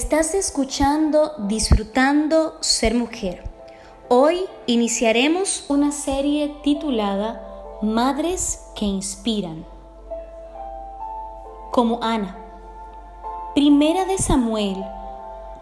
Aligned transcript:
Estás 0.00 0.32
escuchando 0.34 1.32
Disfrutando 1.48 2.54
Ser 2.60 2.94
Mujer. 2.94 3.42
Hoy 4.08 4.44
iniciaremos 4.66 5.64
una 5.66 5.90
serie 5.90 6.54
titulada 6.62 7.42
Madres 7.82 8.64
que 8.76 8.84
Inspiran. 8.84 9.66
Como 11.72 11.98
Ana. 12.00 12.38
Primera 13.56 14.04
de 14.04 14.18
Samuel, 14.18 14.76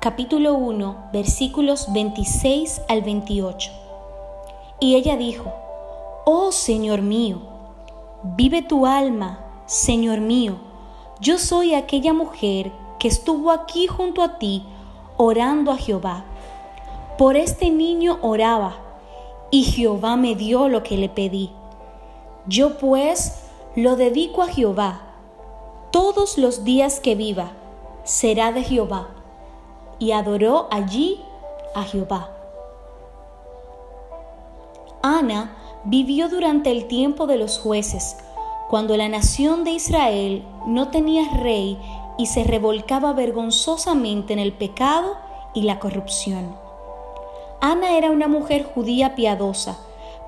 capítulo 0.00 0.52
1, 0.52 1.08
versículos 1.14 1.90
26 1.94 2.82
al 2.90 3.00
28. 3.00 3.70
Y 4.80 4.96
ella 4.96 5.16
dijo, 5.16 5.50
Oh 6.26 6.52
Señor 6.52 7.00
mío, 7.00 7.40
vive 8.22 8.60
tu 8.60 8.84
alma, 8.84 9.40
Señor 9.64 10.20
mío, 10.20 10.58
yo 11.20 11.38
soy 11.38 11.72
aquella 11.72 12.12
mujer 12.12 12.70
que 12.98 13.08
estuvo 13.08 13.50
aquí 13.50 13.86
junto 13.86 14.22
a 14.22 14.38
ti 14.38 14.64
orando 15.16 15.70
a 15.70 15.76
Jehová. 15.76 16.24
Por 17.18 17.36
este 17.36 17.70
niño 17.70 18.18
oraba 18.22 18.76
y 19.50 19.64
Jehová 19.64 20.16
me 20.16 20.34
dio 20.34 20.68
lo 20.68 20.82
que 20.82 20.96
le 20.96 21.08
pedí. 21.08 21.50
Yo 22.46 22.78
pues 22.78 23.44
lo 23.74 23.96
dedico 23.96 24.42
a 24.42 24.48
Jehová. 24.48 25.00
Todos 25.90 26.38
los 26.38 26.64
días 26.64 27.00
que 27.00 27.14
viva 27.14 27.52
será 28.04 28.52
de 28.52 28.62
Jehová. 28.62 29.08
Y 29.98 30.12
adoró 30.12 30.68
allí 30.70 31.20
a 31.74 31.82
Jehová. 31.82 32.30
Ana 35.02 35.56
vivió 35.84 36.28
durante 36.28 36.70
el 36.70 36.86
tiempo 36.86 37.26
de 37.26 37.38
los 37.38 37.58
jueces, 37.58 38.16
cuando 38.68 38.96
la 38.96 39.08
nación 39.08 39.64
de 39.64 39.70
Israel 39.70 40.44
no 40.66 40.88
tenía 40.88 41.28
rey 41.38 41.78
y 42.18 42.26
se 42.26 42.44
revolcaba 42.44 43.12
vergonzosamente 43.12 44.32
en 44.32 44.38
el 44.38 44.52
pecado 44.52 45.16
y 45.54 45.62
la 45.62 45.78
corrupción. 45.78 46.56
Ana 47.60 47.96
era 47.96 48.10
una 48.10 48.28
mujer 48.28 48.64
judía 48.64 49.14
piadosa, 49.14 49.78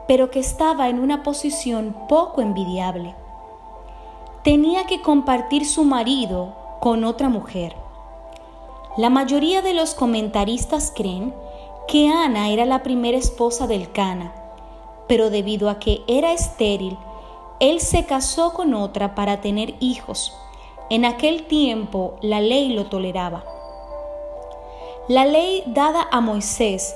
pero 0.06 0.30
que 0.30 0.40
estaba 0.40 0.88
en 0.88 0.98
una 0.98 1.22
posición 1.22 1.94
poco 2.08 2.40
envidiable. 2.40 3.14
Tenía 4.42 4.86
que 4.86 5.02
compartir 5.02 5.66
su 5.66 5.84
marido 5.84 6.54
con 6.80 7.04
otra 7.04 7.28
mujer. 7.28 7.76
La 8.96 9.10
mayoría 9.10 9.62
de 9.62 9.74
los 9.74 9.94
comentaristas 9.94 10.92
creen 10.94 11.34
que 11.86 12.08
Ana 12.08 12.50
era 12.50 12.64
la 12.64 12.82
primera 12.82 13.18
esposa 13.18 13.66
del 13.66 13.92
Cana, 13.92 14.32
pero 15.06 15.30
debido 15.30 15.70
a 15.70 15.78
que 15.78 16.02
era 16.06 16.32
estéril, 16.32 16.98
él 17.60 17.80
se 17.80 18.06
casó 18.06 18.52
con 18.52 18.74
otra 18.74 19.14
para 19.14 19.40
tener 19.40 19.74
hijos 19.80 20.34
en 20.90 21.04
aquel 21.04 21.46
tiempo 21.46 22.16
la 22.22 22.40
ley 22.40 22.70
lo 22.74 22.86
toleraba. 22.86 23.44
La 25.08 25.26
ley 25.26 25.62
dada 25.66 26.06
a 26.10 26.20
Moisés 26.20 26.94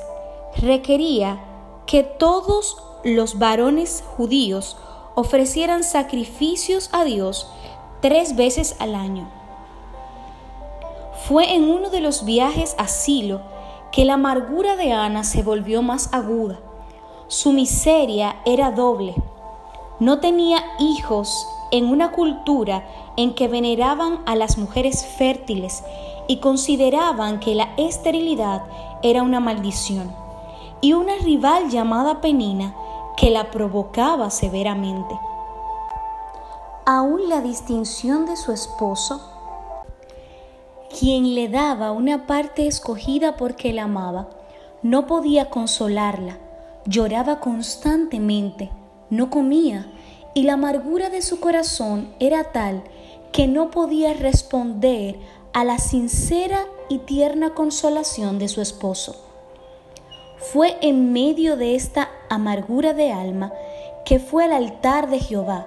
requería 0.56 1.40
que 1.86 2.02
todos 2.02 2.82
los 3.04 3.38
varones 3.38 4.04
judíos 4.16 4.76
ofrecieran 5.14 5.84
sacrificios 5.84 6.88
a 6.92 7.04
Dios 7.04 7.50
tres 8.00 8.36
veces 8.36 8.76
al 8.78 8.94
año. 8.94 9.30
Fue 11.26 11.54
en 11.54 11.70
uno 11.70 11.90
de 11.90 12.00
los 12.00 12.24
viajes 12.24 12.74
a 12.78 12.88
Silo 12.88 13.40
que 13.92 14.04
la 14.04 14.14
amargura 14.14 14.76
de 14.76 14.92
Ana 14.92 15.22
se 15.22 15.42
volvió 15.42 15.82
más 15.82 16.12
aguda. 16.12 16.58
Su 17.28 17.52
miseria 17.52 18.36
era 18.44 18.70
doble. 18.72 19.14
No 20.00 20.18
tenía 20.18 20.64
hijos 20.78 21.46
en 21.72 21.86
una 21.86 22.12
cultura 22.12 22.86
en 23.16 23.34
que 23.34 23.48
veneraban 23.48 24.20
a 24.26 24.36
las 24.36 24.58
mujeres 24.58 25.04
fértiles 25.04 25.82
y 26.28 26.36
consideraban 26.36 27.40
que 27.40 27.56
la 27.56 27.70
esterilidad 27.76 28.62
era 29.02 29.22
una 29.22 29.40
maldición, 29.40 30.14
y 30.80 30.92
una 30.92 31.16
rival 31.16 31.70
llamada 31.70 32.20
Penina 32.20 32.74
que 33.16 33.30
la 33.30 33.50
provocaba 33.50 34.30
severamente. 34.30 35.18
Aún 36.84 37.28
la 37.28 37.40
distinción 37.40 38.26
de 38.26 38.36
su 38.36 38.52
esposo, 38.52 39.20
quien 40.98 41.34
le 41.34 41.48
daba 41.48 41.92
una 41.92 42.26
parte 42.26 42.66
escogida 42.66 43.36
porque 43.36 43.72
la 43.72 43.84
amaba, 43.84 44.28
no 44.82 45.06
podía 45.06 45.48
consolarla, 45.48 46.38
lloraba 46.84 47.40
constantemente, 47.40 48.70
no 49.08 49.30
comía 49.30 49.86
y 50.34 50.44
la 50.44 50.54
amargura 50.54 51.10
de 51.10 51.22
su 51.22 51.40
corazón 51.40 52.14
era 52.18 52.44
tal 52.52 52.82
que 53.32 53.46
no 53.46 53.70
podía 53.70 54.14
responder 54.14 55.16
a 55.52 55.64
la 55.64 55.78
sincera 55.78 56.66
y 56.88 56.98
tierna 56.98 57.54
consolación 57.54 58.38
de 58.38 58.48
su 58.48 58.60
esposo. 58.60 59.16
Fue 60.38 60.76
en 60.80 61.12
medio 61.12 61.56
de 61.56 61.74
esta 61.74 62.10
amargura 62.28 62.94
de 62.94 63.12
alma 63.12 63.52
que 64.04 64.18
fue 64.18 64.44
al 64.44 64.52
altar 64.52 65.08
de 65.08 65.20
Jehová, 65.20 65.66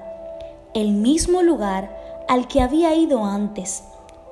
el 0.73 0.91
mismo 0.91 1.41
lugar 1.41 2.25
al 2.27 2.47
que 2.47 2.61
había 2.61 2.93
ido 2.95 3.23
antes, 3.23 3.83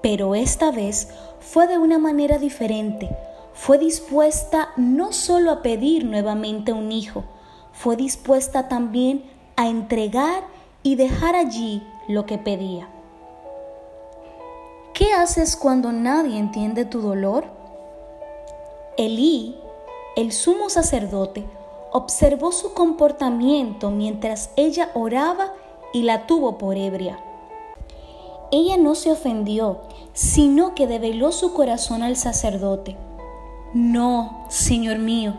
pero 0.01 0.35
esta 0.35 0.71
vez 0.71 1.09
fue 1.39 1.67
de 1.67 1.77
una 1.77 1.97
manera 1.97 2.37
diferente. 2.37 3.09
Fue 3.53 3.77
dispuesta 3.77 4.69
no 4.75 5.13
solo 5.13 5.51
a 5.51 5.61
pedir 5.61 6.05
nuevamente 6.05 6.73
un 6.73 6.91
hijo, 6.91 7.23
fue 7.71 7.95
dispuesta 7.95 8.67
también 8.67 9.23
a 9.55 9.67
entregar 9.67 10.43
y 10.83 10.95
dejar 10.95 11.35
allí 11.35 11.83
lo 12.07 12.25
que 12.25 12.37
pedía. 12.37 12.89
¿Qué 14.93 15.13
haces 15.13 15.55
cuando 15.55 15.91
nadie 15.91 16.37
entiende 16.37 16.85
tu 16.85 17.01
dolor? 17.01 17.45
Elí, 18.97 19.57
el 20.15 20.31
sumo 20.31 20.69
sacerdote, 20.69 21.45
observó 21.91 22.51
su 22.51 22.73
comportamiento 22.73 23.89
mientras 23.89 24.51
ella 24.55 24.91
oraba 24.93 25.53
y 25.93 26.03
la 26.03 26.27
tuvo 26.27 26.57
por 26.57 26.77
ebria. 26.77 27.19
Ella 28.51 28.77
no 28.77 28.93
se 28.93 29.11
ofendió, 29.11 29.81
sino 30.13 30.75
que 30.75 30.85
develó 30.85 31.31
su 31.31 31.53
corazón 31.53 32.03
al 32.03 32.17
sacerdote. 32.17 32.95
No, 33.73 34.45
Señor 34.49 34.99
mío, 34.99 35.33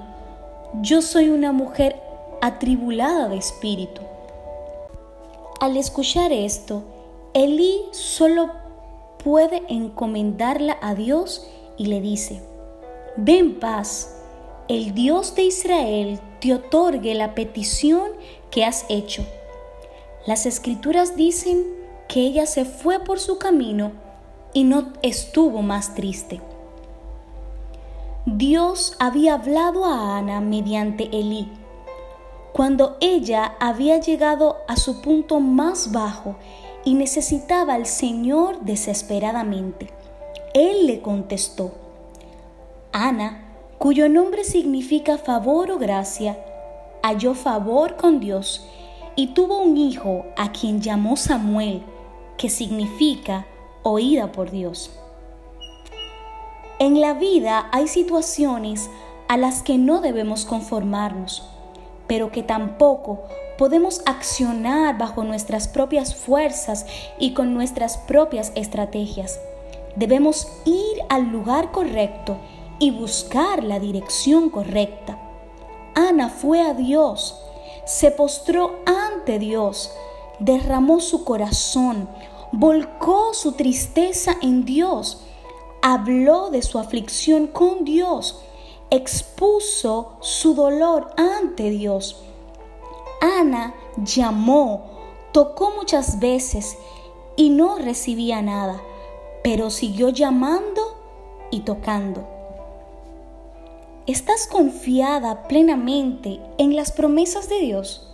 yo 0.81 1.01
soy 1.01 1.29
una 1.29 1.53
mujer 1.53 2.03
atribulada 2.45 3.29
de 3.29 3.39
espíritu. 3.39 4.03
Al 5.61 5.79
escuchar 5.79 6.31
esto, 6.31 6.83
Elí 7.33 7.81
solo 7.93 8.51
puede 9.25 9.63
encomendarla 9.69 10.77
a 10.83 10.95
Dios 10.95 11.49
y 11.79 11.87
le 11.87 12.03
dice, 12.03 12.43
ven 13.17 13.59
paz, 13.59 14.21
el 14.69 14.93
Dios 14.93 15.35
de 15.35 15.45
Israel 15.45 16.21
te 16.41 16.53
otorgue 16.53 17.15
la 17.15 17.35
petición 17.35 18.11
que 18.51 18.67
has 18.67 18.85
hecho. 18.91 19.25
Las 20.27 20.45
escrituras 20.45 21.17
dicen 21.17 21.65
que 22.09 22.21
ella 22.21 22.45
se 22.45 22.67
fue 22.67 23.01
por 23.01 23.21
su 23.21 23.39
camino 23.39 23.93
y 24.53 24.65
no 24.65 24.93
estuvo 25.01 25.63
más 25.63 25.95
triste. 25.95 26.43
Dios 28.27 28.97
había 28.99 29.35
hablado 29.35 29.87
a 29.87 30.19
Ana 30.19 30.43
mediante 30.43 31.05
Elí 31.05 31.49
cuando 32.55 32.97
ella 33.01 33.57
había 33.59 33.99
llegado 33.99 34.59
a 34.69 34.77
su 34.77 35.01
punto 35.01 35.41
más 35.41 35.91
bajo 35.91 36.37
y 36.85 36.95
necesitaba 36.95 37.75
al 37.75 37.85
Señor 37.85 38.61
desesperadamente. 38.61 39.91
Él 40.55 40.87
le 40.87 41.03
contestó, 41.03 41.73
Ana, 42.93 43.43
cuyo 43.79 44.09
nombre 44.09 44.45
significa 44.45 45.19
favor 45.19 45.73
o 45.73 45.79
gracia, 45.79 46.39
halló 47.03 47.35
favor 47.35 47.97
con 47.97 48.21
Dios 48.21 48.65
y 49.17 49.35
tuvo 49.35 49.59
un 49.59 49.77
hijo 49.77 50.25
a 50.37 50.53
quien 50.53 50.81
llamó 50.81 51.17
Samuel, 51.17 51.83
que 52.37 52.51
significa 52.51 53.49
oída 53.83 54.31
por 54.31 54.53
Dios. 54.53 54.93
En 56.79 57.01
la 57.01 57.15
vida 57.15 57.69
hay 57.73 57.89
situaciones 57.89 58.89
a 59.27 59.37
las 59.37 59.65
que 59.65 59.77
no 59.77 60.01
debemos 60.01 60.45
conformarnos 60.45 61.51
pero 62.07 62.31
que 62.31 62.43
tampoco 62.43 63.23
podemos 63.59 64.03
accionar 64.07 64.99
bajo 64.99 65.25
nuestras 65.25 65.69
propias 65.69 66.15
fuerzas 66.15 66.87
y 67.19 67.35
con 67.35 67.55
nuestras 67.55 67.97
propias 67.99 68.53
estrategias. 68.55 69.41
Debemos 69.97 70.49
ir 70.65 71.03
al 71.09 71.31
lugar 71.31 71.71
correcto 71.71 72.37
y 72.79 72.91
buscar 72.91 73.63
la 73.63 73.79
dirección 73.79 74.51
correcta. 74.51 75.19
Ana 75.95 76.29
fue 76.29 76.61
a 76.61 76.75
Dios, 76.75 77.41
se 77.85 78.11
postró 78.11 78.81
ante 78.87 79.39
Dios, 79.39 79.93
derramó 80.41 81.01
su 81.01 81.25
corazón, 81.25 82.09
volcó 82.51 83.33
su 83.35 83.53
tristeza 83.53 84.37
en 84.43 84.65
Dios, 84.65 85.23
habló 85.83 86.51
de 86.51 86.63
su 86.63 86.79
aflicción 86.79 87.47
con 87.47 87.85
Dios 87.85 88.41
expuso 88.91 90.17
su 90.21 90.55
dolor 90.55 91.11
ante 91.17 91.71
Dios. 91.71 92.23
Ana 93.21 93.75
llamó, 93.97 94.91
tocó 95.33 95.73
muchas 95.77 96.21
veces 96.21 96.77
y 97.37 97.51
no 97.51 97.79
recibía 97.79 98.43
nada, 98.43 98.81
pero 99.43 99.71
siguió 99.71 100.11
llamando 100.11 100.83
y 101.51 101.61
tocando. 101.61 102.27
¿Estás 104.07 104.47
confiada 104.47 105.45
plenamente 105.49 106.41
en 106.59 106.77
las 106.77 106.93
promesas 106.93 107.49
de 107.49 107.61
Dios? 107.61 108.11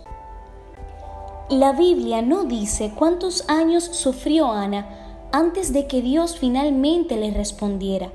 La 1.49 1.73
Biblia 1.73 2.21
no 2.21 2.45
dice 2.45 2.93
cuántos 2.95 3.43
años 3.49 3.83
sufrió 3.83 4.53
Ana 4.53 5.27
antes 5.33 5.73
de 5.73 5.87
que 5.87 6.01
Dios 6.01 6.37
finalmente 6.37 7.17
le 7.17 7.31
respondiera, 7.31 8.11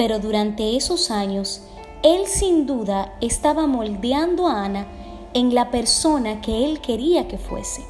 pero 0.00 0.18
durante 0.18 0.78
esos 0.78 1.10
años, 1.10 1.60
Él 2.02 2.26
sin 2.26 2.64
duda 2.64 3.12
estaba 3.20 3.66
moldeando 3.66 4.46
a 4.46 4.64
Ana 4.64 4.86
en 5.34 5.54
la 5.54 5.70
persona 5.70 6.40
que 6.40 6.64
Él 6.64 6.80
quería 6.80 7.28
que 7.28 7.36
fuese. 7.36 7.84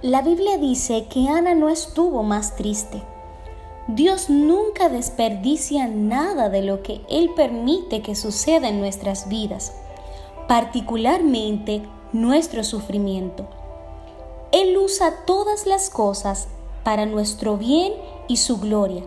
La 0.00 0.22
Biblia 0.22 0.56
dice 0.56 1.04
que 1.10 1.28
Ana 1.28 1.54
no 1.54 1.68
estuvo 1.68 2.22
más 2.22 2.56
triste. 2.56 3.02
Dios 3.88 4.30
nunca 4.30 4.88
desperdicia 4.88 5.86
nada 5.86 6.48
de 6.48 6.62
lo 6.62 6.82
que 6.82 7.02
Él 7.10 7.32
permite 7.36 8.00
que 8.00 8.14
suceda 8.14 8.70
en 8.70 8.80
nuestras 8.80 9.28
vidas, 9.28 9.74
particularmente 10.48 11.82
nuestro 12.14 12.64
sufrimiento. 12.64 13.46
Él 14.50 14.78
usa 14.78 15.26
todas 15.26 15.66
las 15.66 15.90
cosas 15.90 16.48
para 16.84 17.04
nuestro 17.04 17.58
bien 17.58 17.92
y 18.28 18.38
su 18.38 18.56
gloria, 18.58 19.04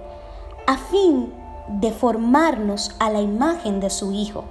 a 0.68 0.78
fin 0.78 1.34
de 1.68 1.92
formarnos 1.92 2.96
a 3.00 3.10
la 3.10 3.22
imagen 3.22 3.80
de 3.80 3.90
su 3.90 4.12
Hijo. 4.12 4.44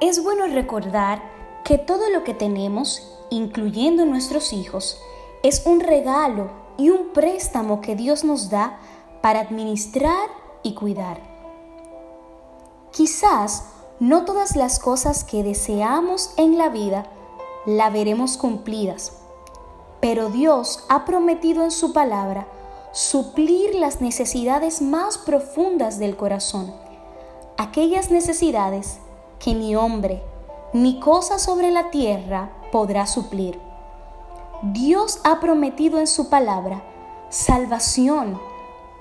Es 0.00 0.22
bueno 0.22 0.46
recordar 0.46 1.22
que 1.64 1.78
todo 1.78 2.10
lo 2.10 2.22
que 2.22 2.34
tenemos, 2.34 3.18
incluyendo 3.30 4.04
nuestros 4.04 4.52
hijos, 4.52 5.00
es 5.42 5.64
un 5.66 5.80
regalo 5.80 6.50
y 6.76 6.90
un 6.90 7.08
préstamo 7.12 7.80
que 7.80 7.96
Dios 7.96 8.24
nos 8.24 8.50
da 8.50 8.78
para 9.22 9.40
administrar 9.40 10.28
y 10.62 10.74
cuidar. 10.74 11.20
Quizás 12.92 13.64
no 14.00 14.24
todas 14.24 14.56
las 14.56 14.78
cosas 14.78 15.24
que 15.24 15.42
deseamos 15.42 16.32
en 16.36 16.58
la 16.58 16.68
vida 16.68 17.06
la 17.64 17.90
veremos 17.90 18.36
cumplidas, 18.36 19.12
pero 20.00 20.28
Dios 20.28 20.84
ha 20.88 21.04
prometido 21.04 21.64
en 21.64 21.70
su 21.70 21.92
palabra 21.92 22.46
suplir 22.96 23.74
las 23.74 24.00
necesidades 24.00 24.80
más 24.80 25.18
profundas 25.18 25.98
del 25.98 26.16
corazón, 26.16 26.72
aquellas 27.58 28.10
necesidades 28.10 29.00
que 29.38 29.52
ni 29.52 29.76
hombre 29.76 30.22
ni 30.72 30.98
cosa 30.98 31.38
sobre 31.38 31.70
la 31.70 31.90
tierra 31.90 32.52
podrá 32.72 33.06
suplir. 33.06 33.60
Dios 34.62 35.20
ha 35.24 35.40
prometido 35.40 35.98
en 35.98 36.06
su 36.06 36.30
palabra 36.30 36.82
salvación, 37.28 38.40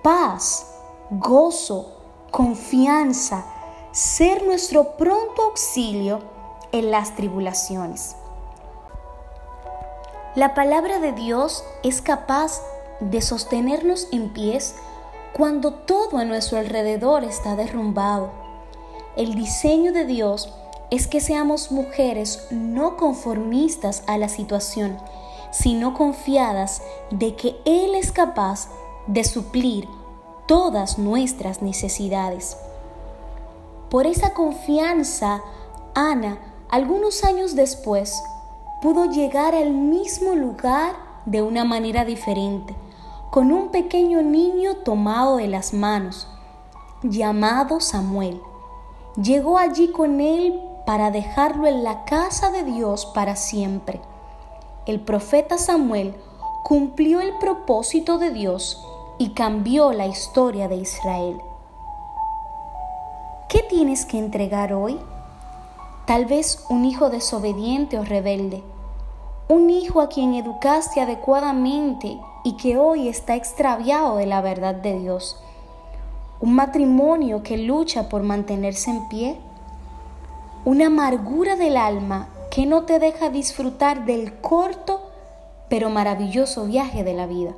paz, 0.03 0.75
gozo, 1.09 1.93
confianza, 2.31 3.45
ser 3.93 4.45
nuestro 4.45 4.97
pronto 4.97 5.41
auxilio 5.41 6.19
en 6.73 6.91
las 6.91 7.15
tribulaciones. 7.15 8.17
La 10.35 10.53
palabra 10.53 10.99
de 10.99 11.13
Dios 11.13 11.63
es 11.81 12.01
capaz 12.01 12.59
de 12.99 13.21
sostenernos 13.21 14.07
en 14.11 14.29
pies 14.29 14.75
cuando 15.33 15.73
todo 15.73 16.17
a 16.17 16.25
nuestro 16.25 16.57
alrededor 16.57 17.23
está 17.23 17.55
derrumbado. 17.55 18.31
El 19.15 19.35
diseño 19.35 19.91
de 19.91 20.05
Dios 20.05 20.53
es 20.91 21.07
que 21.07 21.19
seamos 21.19 21.71
mujeres 21.71 22.47
no 22.51 22.95
conformistas 22.95 24.03
a 24.07 24.17
la 24.17 24.29
situación, 24.29 24.97
sino 25.51 25.93
confiadas 25.93 26.81
de 27.11 27.35
que 27.35 27.55
Él 27.65 27.95
es 27.95 28.11
capaz 28.11 28.69
de 29.07 29.23
suplir 29.23 29.87
todas 30.47 30.97
nuestras 30.97 31.61
necesidades. 31.61 32.57
Por 33.89 34.07
esa 34.07 34.33
confianza, 34.33 35.41
Ana, 35.93 36.37
algunos 36.69 37.23
años 37.23 37.55
después, 37.55 38.21
pudo 38.81 39.05
llegar 39.05 39.55
al 39.55 39.71
mismo 39.71 40.35
lugar 40.35 40.95
de 41.25 41.41
una 41.41 41.63
manera 41.63 42.05
diferente, 42.05 42.75
con 43.29 43.51
un 43.51 43.69
pequeño 43.69 44.21
niño 44.21 44.77
tomado 44.77 45.37
de 45.37 45.47
las 45.47 45.73
manos, 45.73 46.27
llamado 47.03 47.79
Samuel. 47.79 48.41
Llegó 49.15 49.57
allí 49.57 49.91
con 49.91 50.21
él 50.21 50.61
para 50.85 51.11
dejarlo 51.11 51.67
en 51.67 51.83
la 51.83 52.05
casa 52.05 52.51
de 52.51 52.63
Dios 52.63 53.05
para 53.07 53.35
siempre. 53.35 54.01
El 54.85 55.01
profeta 55.01 55.57
Samuel 55.57 56.15
cumplió 56.63 57.21
el 57.21 57.37
propósito 57.37 58.17
de 58.17 58.31
Dios 58.31 58.85
y 59.17 59.29
cambió 59.29 59.91
la 59.91 60.07
historia 60.07 60.67
de 60.67 60.77
Israel. 60.77 61.41
¿Qué 63.49 63.63
tienes 63.63 64.05
que 64.05 64.17
entregar 64.17 64.73
hoy? 64.73 64.99
Tal 66.05 66.25
vez 66.25 66.65
un 66.69 66.85
hijo 66.85 67.09
desobediente 67.09 67.97
o 67.97 68.03
rebelde, 68.03 68.63
un 69.47 69.69
hijo 69.69 70.01
a 70.01 70.09
quien 70.09 70.33
educaste 70.33 71.01
adecuadamente 71.01 72.19
y 72.45 72.57
que 72.57 72.77
hoy 72.77 73.09
está 73.09 73.35
extraviado 73.35 74.17
de 74.17 74.27
la 74.27 74.39
verdad 74.39 74.75
de 74.75 74.99
Dios, 74.99 75.35
un 76.39 76.53
matrimonio 76.53 77.41
que 77.41 77.57
lucha 77.57 78.07
por 78.07 78.21
mantenerse 78.21 78.91
en 78.91 79.09
pie, 79.09 79.39
una 80.63 80.85
amargura 80.85 81.55
del 81.55 81.75
alma 81.75 82.29
que 82.51 82.67
no 82.67 82.83
te 82.83 82.99
deja 82.99 83.29
disfrutar 83.29 84.05
del 84.05 84.39
corto 84.41 85.09
pero 85.69 85.89
maravilloso 85.89 86.65
viaje 86.65 87.03
de 87.03 87.13
la 87.13 87.25
vida. 87.25 87.55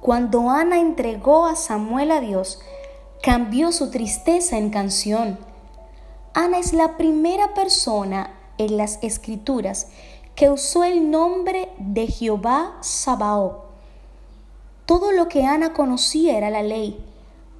Cuando 0.00 0.48
Ana 0.48 0.78
entregó 0.78 1.46
a 1.46 1.56
Samuel 1.56 2.12
a 2.12 2.20
Dios, 2.20 2.60
cambió 3.20 3.72
su 3.72 3.90
tristeza 3.90 4.58
en 4.58 4.70
canción. 4.70 5.40
Ana 6.34 6.58
es 6.58 6.72
la 6.72 6.96
primera 6.96 7.52
persona 7.54 8.30
en 8.58 8.76
las 8.76 9.00
escrituras 9.02 9.88
que 10.34 10.50
usó 10.50 10.84
el 10.84 11.10
nombre 11.10 11.68
de 11.78 12.06
Jehová 12.06 12.78
Sabaoth. 12.80 13.64
Todo 14.86 15.12
lo 15.12 15.28
que 15.28 15.44
Ana 15.44 15.72
conocía 15.72 16.36
era 16.36 16.50
la 16.50 16.62
ley, 16.62 16.98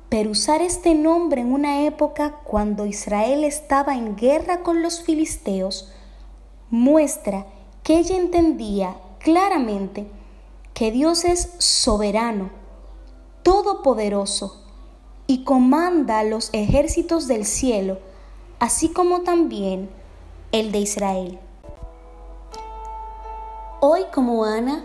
pero 0.09 0.30
usar 0.30 0.62
este 0.62 0.95
nombre 0.95 1.40
en 1.40 1.52
una 1.52 1.85
época 1.85 2.40
cuando 2.42 2.87
Israel 2.87 3.45
estaba 3.45 3.95
en 3.95 4.16
guerra 4.16 4.62
con 4.62 4.83
los 4.83 5.02
filisteos 5.02 5.92
muestra 6.71 7.47
que 7.83 7.99
ella 7.99 8.16
entendía 8.16 8.97
claramente 9.18 10.06
que 10.75 10.90
Dios 10.90 11.25
es 11.25 11.52
soberano, 11.59 12.50
todopoderoso, 13.42 14.64
y 15.26 15.45
comanda 15.45 16.25
los 16.25 16.50
ejércitos 16.52 17.28
del 17.28 17.45
cielo, 17.45 17.99
así 18.59 18.88
como 18.88 19.21
también 19.21 19.88
el 20.50 20.73
de 20.73 20.78
Israel. 20.78 21.38
Hoy 23.82 24.04
como 24.12 24.44
Ana, 24.44 24.84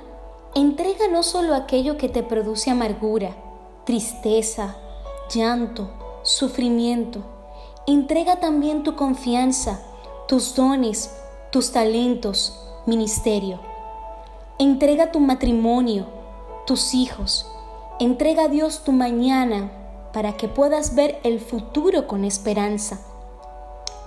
entrega 0.53 1.09
no 1.09 1.21
solo 1.21 1.53
aquello 1.53 1.97
que 1.97 2.07
te 2.07 2.23
produce 2.23 2.71
amargura, 2.71 3.35
tristeza, 3.83 4.77
llanto, 5.29 5.89
sufrimiento, 6.23 7.19
entrega 7.87 8.39
también 8.39 8.83
tu 8.83 8.95
confianza, 8.95 9.81
tus 10.29 10.55
dones, 10.55 11.13
tus 11.51 11.73
talentos, 11.73 12.57
ministerio. 12.85 13.59
Entrega 14.59 15.11
tu 15.11 15.19
matrimonio, 15.19 16.05
tus 16.65 16.93
hijos. 16.93 17.51
Entrega 17.99 18.45
a 18.45 18.47
Dios 18.47 18.85
tu 18.85 18.93
mañana, 18.93 19.71
para 20.13 20.37
que 20.37 20.47
puedas 20.47 20.95
ver 20.95 21.19
el 21.23 21.41
futuro 21.41 22.07
con 22.07 22.23
esperanza. 22.23 23.01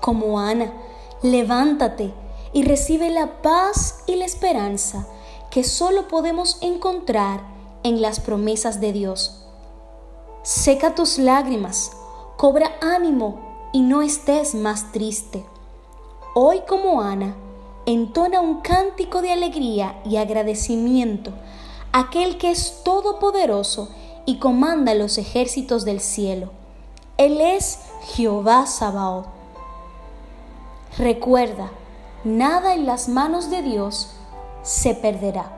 Como 0.01 0.41
Ana, 0.41 0.73
levántate 1.21 2.15
y 2.53 2.63
recibe 2.63 3.11
la 3.11 3.43
paz 3.43 4.03
y 4.07 4.17
la 4.17 4.25
esperanza 4.25 5.07
que 5.51 5.65
solo 5.65 6.09
podemos 6.09 6.59
encontrar 6.61 7.41
en 7.83 8.03
las 8.03 8.21
promesas 8.21 8.81
de 8.81 8.93
Dios. 8.93 9.45
Seca 10.43 10.95
tus 10.95 11.19
lágrimas, 11.19 11.93
cobra 12.37 12.73
ánimo 12.81 13.71
y 13.73 13.83
no 13.83 14.03
estés 14.03 14.55
más 14.55 14.93
triste. 14.93 15.45
Hoy 16.35 16.61
como 16.69 17.03
Ana, 17.03 17.35
entona 17.87 18.41
un 18.41 18.61
cántico 18.61 19.23
de 19.23 19.33
alegría 19.33 20.01
y 20.05 20.17
agradecimiento 20.17 21.33
aquel 21.93 22.39
que 22.39 22.51
es 22.51 22.83
todopoderoso 22.85 23.89
y 24.27 24.39
comanda 24.39 24.95
los 24.95 25.19
ejércitos 25.19 25.85
del 25.85 26.01
cielo. 26.01 26.51
Él 27.17 27.41
es 27.41 27.81
Jehová 28.15 28.67
Sabaoth. 28.67 29.27
Recuerda, 30.99 31.71
nada 32.37 32.75
en 32.75 32.85
las 32.87 33.09
manos 33.09 33.51
de 33.51 33.63
Dios 33.63 34.15
se 34.63 34.95
perderá. 34.95 35.51